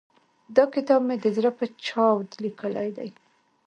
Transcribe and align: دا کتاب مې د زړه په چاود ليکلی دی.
دا 0.55 0.63
کتاب 0.75 1.01
مې 1.07 1.15
د 1.19 1.25
زړه 1.37 1.51
په 1.59 1.65
چاود 1.85 2.27
ليکلی 2.43 2.89
دی. 2.97 3.09